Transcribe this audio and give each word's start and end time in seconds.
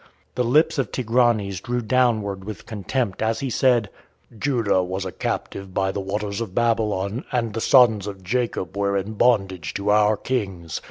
'"The 0.33 0.43
lips 0.43 0.79
of 0.79 0.91
Tigranes 0.91 1.61
drew 1.61 1.79
downward 1.79 2.43
with 2.43 2.65
contempt, 2.65 3.21
as 3.21 3.41
he 3.41 3.51
said: 3.51 3.91
"Judah 4.35 4.81
was 4.81 5.05
a 5.05 5.11
captive 5.11 5.75
by 5.75 5.91
the 5.91 5.99
waters 5.99 6.41
of 6.41 6.55
Babylon, 6.55 7.23
and 7.31 7.53
the 7.53 7.61
sons 7.61 8.07
of 8.07 8.23
Jacob 8.23 8.75
were 8.75 8.97
in 8.97 9.13
bondage 9.13 9.75
to 9.75 9.91
our 9.91 10.17
kings. 10.17 10.79